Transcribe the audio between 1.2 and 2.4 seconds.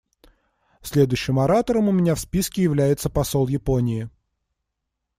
оратором у меня в